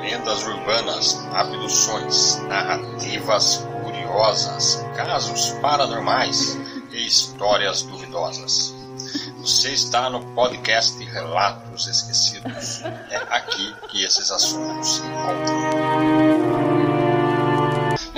[0.00, 6.56] lendas urbanas, abduções, narrativas curiosas, casos paranormais
[6.92, 8.74] e histórias duvidosas.
[9.38, 12.82] Você está no podcast Relatos Esquecidos.
[13.10, 16.33] É aqui que esses assuntos se encontram.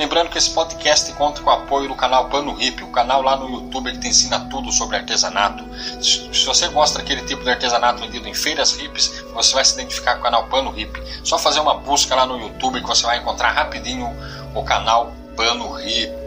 [0.07, 3.36] Lembrando que esse podcast conta com o apoio do canal Pano Hip, o canal lá
[3.36, 5.64] no YouTube ele te ensina tudo sobre artesanato.
[6.00, 10.14] Se você gosta daquele tipo de artesanato vendido em feiras hips, você vai se identificar
[10.14, 10.96] com o canal Pano Hip.
[11.25, 14.16] Só fazer uma busca lá no YouTube que você vai encontrar rapidinho
[14.54, 16.25] o canal Pano Hip.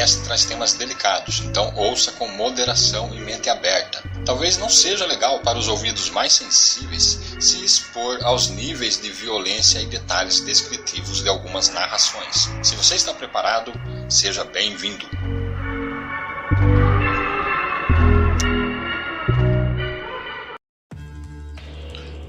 [0.00, 4.02] Podcast traz temas delicados, então ouça com moderação e mente aberta.
[4.24, 9.78] Talvez não seja legal para os ouvidos mais sensíveis se expor aos níveis de violência
[9.78, 12.48] e detalhes descritivos de algumas narrações.
[12.62, 13.72] Se você está preparado,
[14.08, 15.06] seja bem-vindo.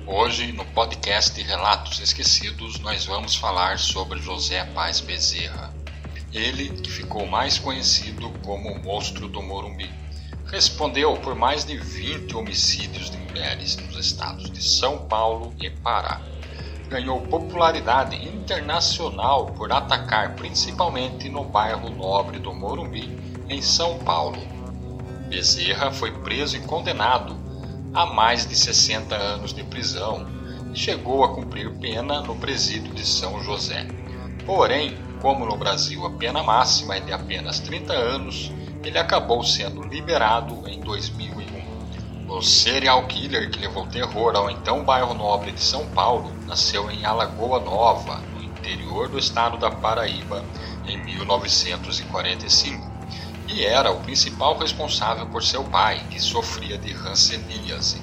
[0.06, 5.71] Hoje, no podcast Relatos Esquecidos, nós vamos falar sobre José Paz Bezerra.
[6.34, 9.90] Ele que ficou mais conhecido como o Monstro do Morumbi
[10.52, 16.22] respondeu por mais de 20 homicídios de mulheres nos estados de São Paulo e Pará.
[16.90, 23.10] Ganhou popularidade internacional por atacar principalmente no bairro nobre do Morumbi,
[23.50, 24.42] em São Paulo.
[25.30, 27.40] Bezerra foi preso e condenado
[27.94, 30.28] a mais de 60 anos de prisão
[30.74, 33.88] e chegou a cumprir pena no presídio de São José.
[34.46, 38.52] Porém, como no Brasil a pena máxima é de apenas 30 anos,
[38.84, 41.62] ele acabou sendo liberado em 2001.
[42.28, 47.06] O serial killer que levou terror ao então bairro nobre de São Paulo nasceu em
[47.06, 50.44] Alagoa Nova, no interior do estado da Paraíba,
[50.88, 52.90] em 1945,
[53.48, 58.02] e era o principal responsável por seu pai, que sofria de hanseníase.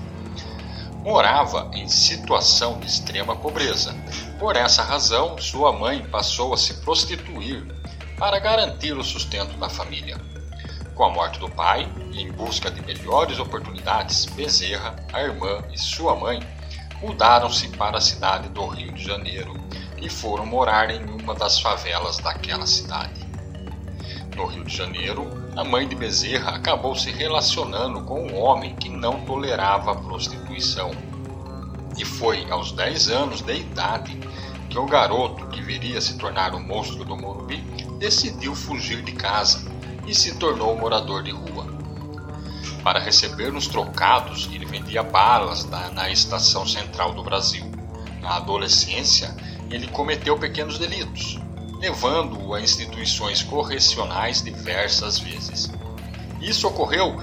[1.03, 3.97] Morava em situação de extrema pobreza.
[4.38, 7.66] Por essa razão, sua mãe passou a se prostituir
[8.16, 10.16] para garantir o sustento da família.
[10.94, 16.15] Com a morte do pai, em busca de melhores oportunidades, Bezerra, a irmã e sua
[16.15, 16.41] mãe
[17.03, 19.54] mudaram-se para a cidade do Rio de Janeiro
[19.97, 23.26] e foram morar em uma das favelas daquela cidade.
[24.37, 28.88] No Rio de Janeiro, a mãe de Bezerra acabou se relacionando com um homem que
[28.88, 30.93] não tolerava a prostituição.
[31.97, 34.28] E foi aos 10 anos de idade
[34.69, 37.59] que o garoto, que viria a se tornar o monstro do Morumbi,
[37.99, 39.71] decidiu fugir de casa
[40.06, 41.67] e se tornou morador de rua.
[42.83, 47.65] Para receber uns trocados, ele vendia balas na, na estação central do Brasil.
[48.21, 49.34] Na adolescência,
[49.71, 51.39] ele cometeu pequenos delitos,
[51.81, 55.71] levando-o a instituições correcionais diversas vezes.
[56.41, 57.21] Isso ocorreu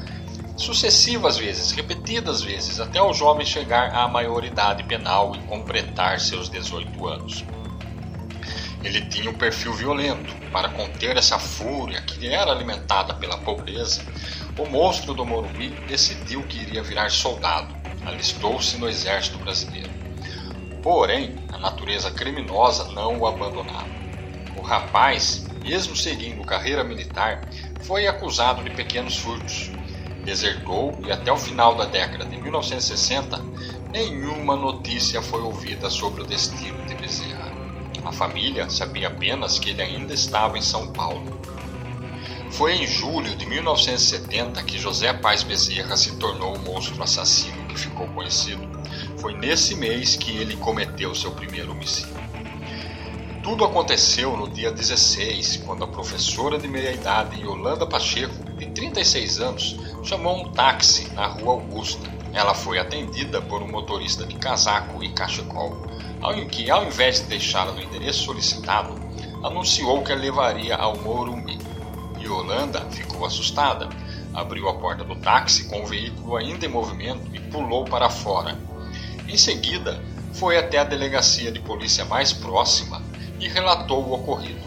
[0.55, 7.07] sucessivas vezes, repetidas vezes, até o jovem chegar à maioridade penal e completar seus 18
[7.07, 7.45] anos.
[8.83, 10.35] Ele tinha um perfil violento.
[10.51, 14.05] Para conter essa fúria que era alimentada pela pobreza,
[14.57, 17.75] o monstro do Morumbi decidiu que iria virar soldado.
[18.05, 19.91] Alistou-se no exército brasileiro.
[20.81, 23.89] Porém, a natureza criminosa não o abandonava.
[24.55, 27.49] O rapaz, mesmo seguindo carreira militar,
[27.81, 29.71] foi acusado de pequenos furtos.
[30.25, 33.39] Desertou e até o final da década de 1960,
[33.91, 37.53] nenhuma notícia foi ouvida sobre o destino de Bezerra.
[38.03, 41.39] A família sabia apenas que ele ainda estava em São Paulo.
[42.49, 47.77] Foi em julho de 1970 que José Paz Bezerra se tornou o monstro assassino que
[47.77, 48.67] ficou conhecido.
[49.17, 52.15] Foi nesse mês que ele cometeu seu primeiro homicídio.
[53.43, 59.77] Tudo aconteceu no dia 16, quando a professora de meia-idade Yolanda Pacheco, de 36 anos,
[60.05, 62.07] chamou um táxi na rua Augusta.
[62.31, 65.85] Ela foi atendida por um motorista de casaco e cachecol
[66.51, 68.95] que, ao invés de deixá-la no endereço solicitado,
[69.43, 71.57] anunciou que a levaria ao Morumbi.
[72.19, 73.89] Yolanda ficou assustada,
[74.33, 78.57] abriu a porta do táxi com o veículo ainda em movimento e pulou para fora.
[79.27, 80.03] Em seguida,
[80.33, 83.01] foi até a delegacia de polícia mais próxima
[83.39, 84.61] e relatou o ocorrido.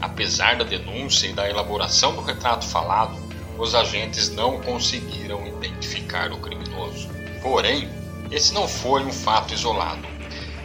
[0.00, 3.16] Apesar da denúncia e da elaboração do retrato falado,
[3.58, 7.08] os agentes não conseguiram identificar o criminoso.
[7.42, 7.88] Porém,
[8.30, 10.06] esse não foi um fato isolado.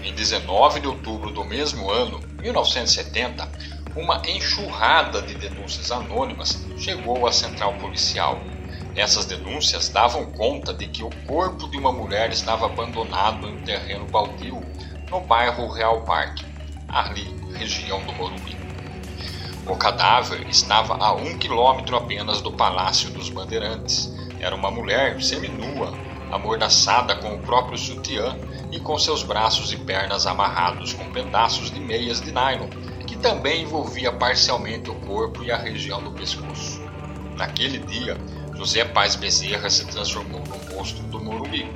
[0.03, 3.47] Em 19 de outubro do mesmo ano, 1970,
[3.95, 8.41] uma enxurrada de denúncias anônimas chegou à central policial.
[8.95, 13.63] Essas denúncias davam conta de que o corpo de uma mulher estava abandonado em um
[13.63, 14.61] terreno baldio
[15.09, 16.45] no bairro Real Parque,
[16.87, 18.57] ali, região do Morumbi.
[19.69, 24.11] O cadáver estava a um quilômetro apenas do Palácio dos Bandeirantes.
[24.39, 25.93] Era uma mulher seminua,
[26.31, 28.35] amordaçada com o próprio sutiã
[28.71, 32.67] e com seus braços e pernas amarrados com pedaços de meias de nylon,
[33.05, 36.81] que também envolvia parcialmente o corpo e a região do pescoço.
[37.37, 38.17] Naquele dia,
[38.55, 41.71] José Paz Bezerra se transformou no monstro do Morumbi.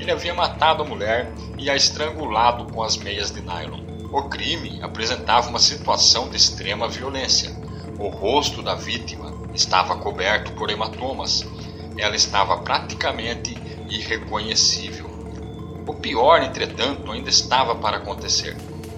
[0.00, 3.89] Ele havia matado a mulher e a estrangulado com as meias de nylon.
[4.12, 7.52] O crime apresentava uma situação de extrema violência.
[7.96, 11.44] O rosto da vítima estava coberto por hematomas.
[11.96, 13.56] Ela estava praticamente
[13.88, 15.08] irreconhecível.
[15.86, 18.56] O pior, entretanto, ainda estava para acontecer.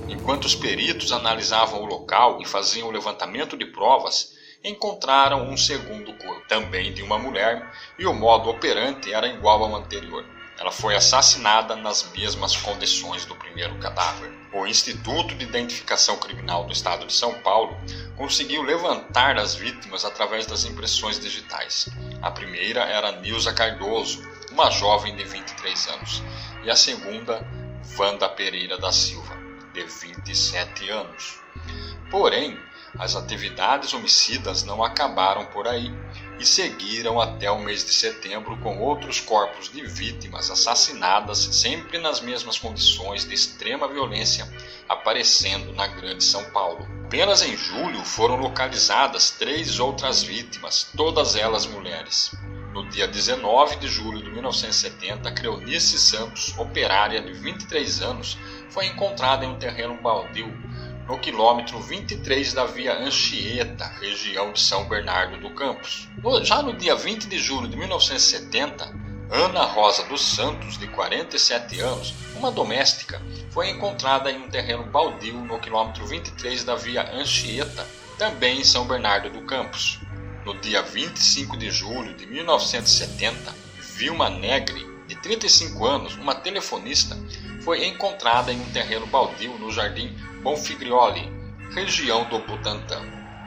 [0.08, 4.32] Enquanto os peritos analisavam o local e faziam o levantamento de provas,
[4.64, 9.76] encontraram um segundo corpo, também de uma mulher, e o modo operante era igual ao
[9.76, 10.24] anterior.
[10.58, 14.41] Ela foi assassinada nas mesmas condições do primeiro cadáver.
[14.52, 17.74] O Instituto de Identificação Criminal do Estado de São Paulo
[18.16, 21.88] conseguiu levantar as vítimas através das impressões digitais.
[22.20, 26.22] A primeira era Nilza Cardoso, uma jovem de 23 anos,
[26.64, 27.46] e a segunda,
[27.98, 29.34] Wanda Pereira da Silva,
[29.72, 31.40] de 27 anos.
[32.10, 32.58] Porém,
[32.98, 35.92] as atividades homicidas não acabaram por aí
[36.38, 42.20] e seguiram até o mês de setembro com outros corpos de vítimas assassinadas, sempre nas
[42.20, 44.48] mesmas condições de extrema violência,
[44.88, 46.86] aparecendo na Grande São Paulo.
[47.04, 52.32] Apenas em julho foram localizadas três outras vítimas, todas elas mulheres.
[52.72, 58.38] No dia 19 de julho de 1970, Creonice Santos, operária de 23 anos,
[58.70, 60.50] foi encontrada em um terreno baldio
[61.06, 66.08] no quilômetro 23 da via Anchieta, região de São Bernardo do Campos.
[66.42, 68.94] Já no dia 20 de julho de 1970,
[69.30, 73.20] Ana Rosa dos Santos, de 47 anos, uma doméstica,
[73.50, 77.86] foi encontrada em um terreno baldio no quilômetro 23 da via Anchieta,
[78.18, 79.98] também em São Bernardo do Campos.
[80.44, 83.54] No dia 25 de julho de 1970,
[83.96, 87.18] Vilma Negri, de 35 anos, uma telefonista,
[87.62, 91.30] foi encontrada em um terreno baldio no Jardim Bonfiglioli,
[91.72, 93.00] região do Butantã.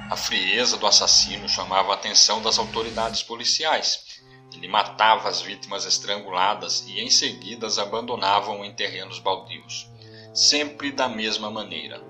[0.10, 4.22] A frieza do assassino chamava a atenção das autoridades policiais.
[4.54, 9.92] Ele matava as vítimas estranguladas e em seguida as abandonavam em terrenos baldios,
[10.34, 12.02] sempre da mesma maneira,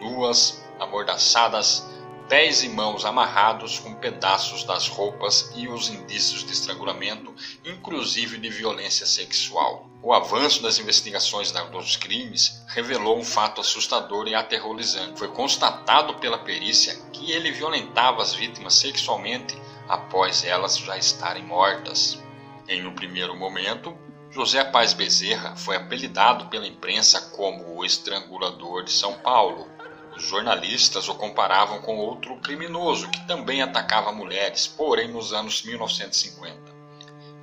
[0.00, 1.84] nuas, amordaçadas,
[2.28, 7.34] pés e mãos amarrados com pedaços das roupas e os indícios de estrangulamento,
[7.64, 9.88] inclusive de violência sexual.
[10.02, 15.18] O avanço das investigações dos crimes revelou um fato assustador e aterrorizante.
[15.18, 19.56] Foi constatado pela perícia que ele violentava as vítimas sexualmente
[19.88, 22.22] após elas já estarem mortas.
[22.68, 23.96] Em um primeiro momento,
[24.30, 29.77] José Paz Bezerra foi apelidado pela imprensa como o estrangulador de São Paulo
[30.18, 36.76] os jornalistas o comparavam com outro criminoso que também atacava mulheres, porém nos anos 1950.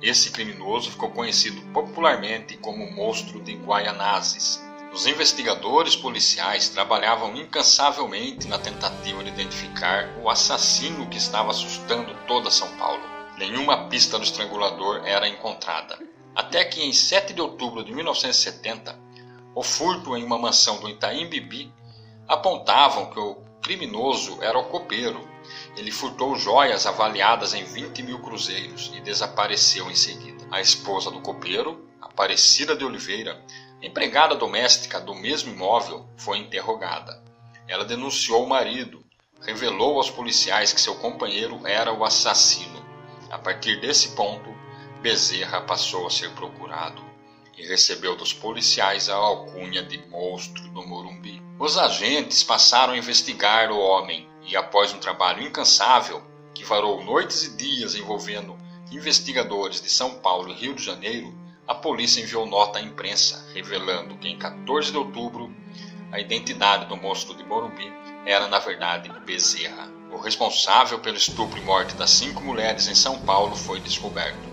[0.02, 4.62] Esse criminoso ficou conhecido popularmente como o Monstro de Guaianazes.
[4.92, 12.50] Os investigadores policiais trabalhavam incansavelmente na tentativa de identificar o assassino que estava assustando toda
[12.50, 13.02] São Paulo.
[13.38, 15.98] Nenhuma pista do estrangulador era encontrada.
[16.34, 18.98] Até que em 7 de outubro de 1970,
[19.54, 21.72] o furto em uma mansão do Itaim Bibi
[22.28, 25.26] apontavam que o criminoso era o copeiro.
[25.76, 30.46] Ele furtou joias avaliadas em 20 mil cruzeiros e desapareceu em seguida.
[30.50, 33.44] A esposa do copeiro, Aparecida de Oliveira,
[33.82, 37.22] empregada doméstica do mesmo imóvel, foi interrogada.
[37.68, 39.04] Ela denunciou o marido,
[39.42, 42.84] revelou aos policiais que seu companheiro era o assassino.
[43.30, 44.48] A partir desse ponto,
[45.02, 47.04] Bezerra passou a ser procurado
[47.56, 51.15] e recebeu dos policiais a alcunha de monstro do Morumbi.
[51.58, 56.22] Os agentes passaram a investigar o homem e, após um trabalho incansável
[56.54, 58.54] que varou noites e dias envolvendo
[58.92, 61.34] investigadores de São Paulo e Rio de Janeiro,
[61.66, 65.50] a polícia enviou nota à imprensa revelando que em 14 de outubro
[66.12, 67.90] a identidade do monstro de Morumbi
[68.26, 69.90] era na verdade Bezerra.
[70.12, 74.46] O responsável pelo estupro e morte das cinco mulheres em São Paulo foi descoberto.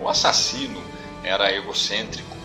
[0.00, 0.82] O assassino
[1.22, 2.36] era egocêntrico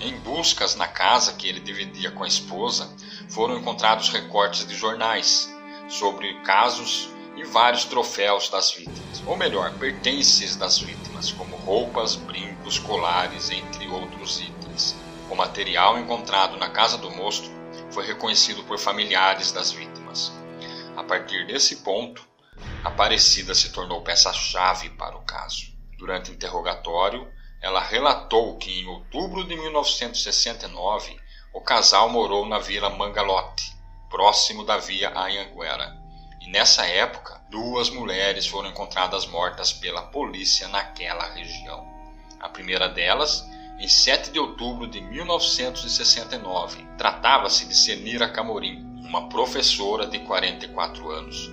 [0.00, 2.90] em buscas na casa que ele dividia com a esposa,
[3.28, 5.52] foram encontrados recortes de jornais
[5.88, 12.78] sobre casos e vários troféus das vítimas, ou melhor, pertences das vítimas, como roupas, brincos,
[12.78, 14.96] colares, entre outros itens.
[15.30, 17.50] O material encontrado na casa do monstro
[17.90, 20.32] foi reconhecido por familiares das vítimas.
[20.96, 22.26] A partir desse ponto,
[22.86, 25.66] Aparecida se tornou peça-chave para o caso.
[25.98, 27.28] Durante o interrogatório,
[27.60, 31.18] ela relatou que em outubro de 1969
[31.52, 33.74] o casal morou na vila Mangalote,
[34.10, 35.96] próximo da via Anhanguera,
[36.40, 41.84] E nessa época, duas mulheres foram encontradas mortas pela polícia naquela região.
[42.40, 43.44] A primeira delas,
[43.78, 51.50] em 7 de outubro de 1969, tratava-se de Senira Camorim, uma professora de 44 anos.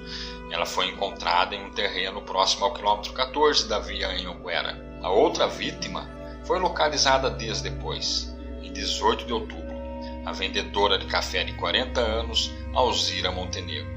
[0.51, 4.77] Ela foi encontrada em um terreno próximo ao quilômetro 14 da via Anhanguera.
[5.01, 6.07] A outra vítima
[6.45, 9.73] foi localizada dias depois, em 18 de outubro,
[10.25, 13.91] a vendedora de café de 40 anos, Alzira Montenegro,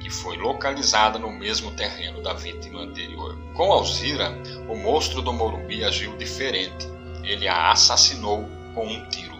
[0.00, 3.38] que foi localizada no mesmo terreno da vítima anterior.
[3.54, 4.30] Com Alzira,
[4.68, 6.86] o monstro do Morumbi agiu diferente.
[7.22, 9.38] Ele a assassinou com um tiro.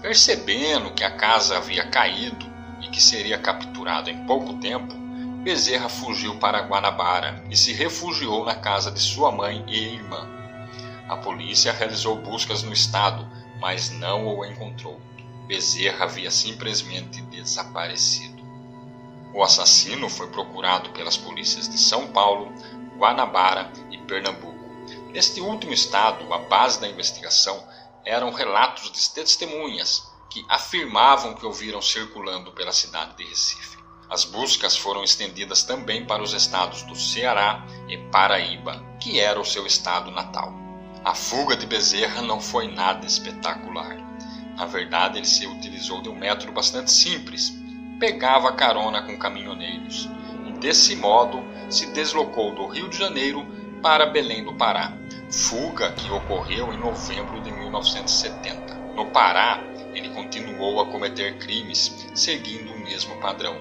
[0.00, 2.46] Percebendo que a casa havia caído
[2.80, 5.02] e que seria capturado em pouco tempo,
[5.42, 10.28] Bezerra fugiu para Guanabara e se refugiou na casa de sua mãe e irmã.
[11.08, 13.28] A polícia realizou buscas no estado,
[13.60, 15.00] mas não o encontrou.
[15.46, 18.42] Bezerra havia simplesmente desaparecido.
[19.34, 22.52] O assassino foi procurado pelas polícias de São Paulo,
[22.96, 24.52] Guanabara e Pernambuco.
[25.10, 27.66] Neste último estado, a base da investigação
[28.04, 33.78] eram relatos de testemunhas que afirmavam que o viram circulando pela cidade de Recife.
[34.08, 39.44] As buscas foram estendidas também para os estados do Ceará e Paraíba, que era o
[39.44, 40.52] seu estado natal.
[41.04, 44.01] A fuga de Bezerra não foi nada espetacular.
[44.56, 47.52] Na verdade, ele se utilizou de um método bastante simples.
[47.98, 50.08] Pegava carona com caminhoneiros
[50.46, 53.46] e, desse modo, se deslocou do Rio de Janeiro
[53.82, 54.92] para Belém do Pará,
[55.30, 58.74] fuga que ocorreu em novembro de 1970.
[58.94, 59.60] No Pará,
[59.94, 63.56] ele continuou a cometer crimes, seguindo o mesmo padrão.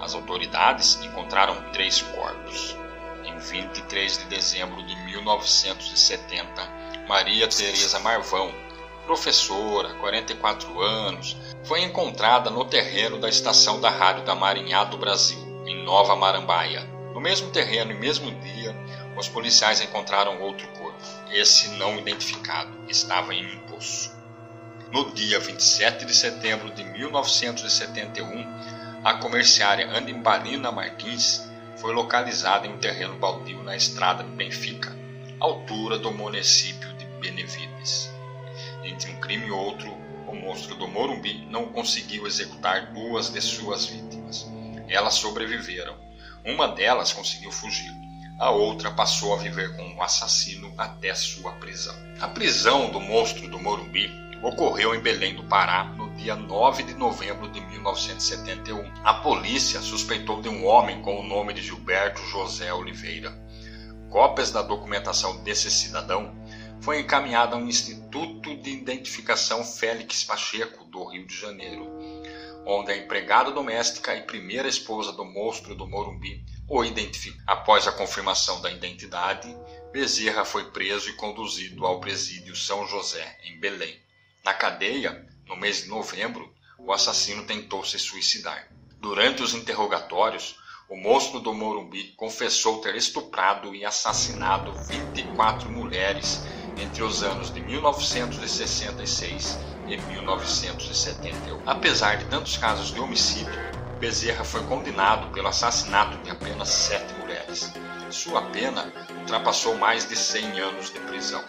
[0.00, 2.76] As autoridades encontraram três corpos.
[3.24, 8.52] Em 23 de dezembro de 1970, Maria Teresa Marvão,
[9.08, 11.34] professora, 44 anos,
[11.64, 16.82] foi encontrada no terreno da estação da Rádio da Marinhá do Brasil, em Nova Marambaia.
[17.14, 18.76] No mesmo terreno e mesmo dia,
[19.16, 20.98] os policiais encontraram outro corpo.
[21.30, 24.14] Esse não identificado estava em um poço.
[24.92, 28.46] No dia 27 de setembro de 1971,
[29.02, 34.94] a comerciária Animbalina Martins foi localizada em um terreno baldio na estrada Benfica,
[35.40, 38.17] altura do município de Benevides.
[38.84, 39.90] Entre um crime e outro,
[40.26, 44.46] o monstro do Morumbi não conseguiu executar duas de suas vítimas.
[44.88, 45.96] Elas sobreviveram.
[46.44, 47.90] Uma delas conseguiu fugir.
[48.38, 51.94] A outra passou a viver com o um assassino até sua prisão.
[52.20, 54.08] A prisão do monstro do Morumbi
[54.42, 58.92] ocorreu em Belém do Pará no dia 9 de novembro de 1971.
[59.02, 63.36] A polícia suspeitou de um homem com o nome de Gilberto José Oliveira.
[64.08, 66.37] Cópias da documentação desse cidadão
[66.80, 71.86] foi encaminhada ao Instituto de Identificação Félix Pacheco do Rio de Janeiro,
[72.64, 77.40] onde a empregada doméstica e primeira esposa do monstro do Morumbi o identificou.
[77.46, 79.48] Após a confirmação da identidade,
[79.92, 83.98] Bezerra foi preso e conduzido ao presídio São José, em Belém.
[84.44, 88.70] Na cadeia, no mês de novembro, o assassino tentou se suicidar.
[89.00, 90.56] Durante os interrogatórios,
[90.88, 96.46] o monstro do Morumbi confessou ter estuprado e assassinado 24 mulheres
[96.80, 101.60] entre os anos de 1966 e 1971.
[101.66, 103.52] Apesar de tantos casos de homicídio,
[103.98, 107.72] Bezerra foi condenado pelo assassinato de apenas sete mulheres.
[108.10, 111.42] Sua pena ultrapassou mais de 100 anos de prisão.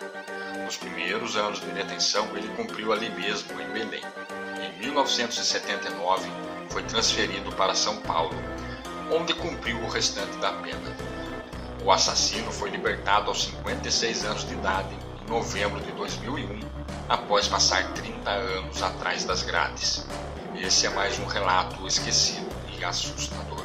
[0.65, 4.01] Nos primeiros anos de detenção, ele cumpriu ali mesmo, em Belém.
[4.59, 6.27] Em 1979,
[6.69, 8.35] foi transferido para São Paulo,
[9.11, 10.95] onde cumpriu o restante da pena.
[11.83, 16.59] O assassino foi libertado aos 56 anos de idade novembro de 2001,
[17.07, 20.03] após passar 30 anos atrás das grades.
[20.55, 23.63] Esse é mais um relato esquecido e assustador.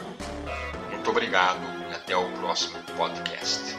[0.91, 3.75] Muito obrigado e até o próximo podcast.